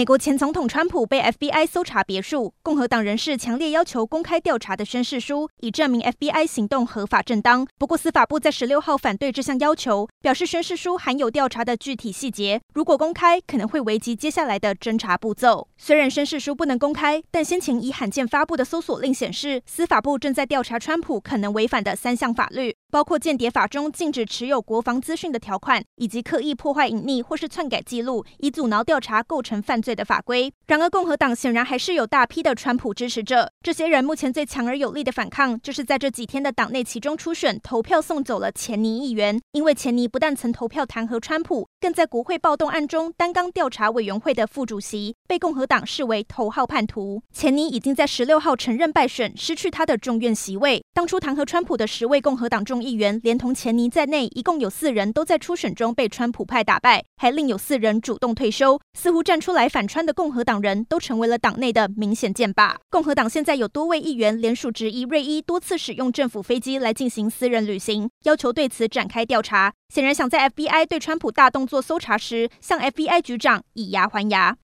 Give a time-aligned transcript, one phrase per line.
[0.00, 7.66] 美国前总统川普被 FBI 搜查别墅，共和党人士强烈要求公开调查的宣誓书，以证明 FBI 行动合法正当。
[7.76, 15.68] 不过，司法部在十六号反对这项要求，表示宣誓书含有调查的具体细节，如果公开，可能会危及接下来的侦查步骤。
[15.76, 22.74] 虽然宣誓书不能公开，但先前已罕见发布的搜索令显示，司法部正在调查川普可能违反的三项法律。
[22.90, 30.52] 包括间谍法中禁止持有国防资讯的条款，以及刻意破坏隐匿或是篡改记录，以阻挠调查构成犯罪的法规。
[30.66, 33.52] 然而，共和党显然还是有大批的川普支持者。
[33.62, 39.40] 这些人目前最强而有力的反抗，就是在这几天的党内其中初选投票送走了钱尼议员。
[39.52, 47.22] 因为钱尼不但曾投票弹劾川普，更在国会暴动案中担纲调查委员会的副主席，被共和党视为头号叛徒。
[47.32, 50.82] 钱尼已经在十六号承认败选，失去他的众院席位。
[51.00, 58.78] 当初弹劾川普的十位共和党众议员，连同钱尼在内，一共有四人都在初选中被川普派打败，还另有四人主动退休。
[58.92, 62.74] 似乎站出来反川的共和党人都成为了党内的明显箭靶。
[62.90, 69.72] 共和党现在有多位议员联署质疑瑞伊多次使用政府飞机来进行私人旅行，要求对此展开调查。
[69.88, 74.54] 显然想在 FBI 对川普大动作搜查时，向 FBI 局长以牙还牙。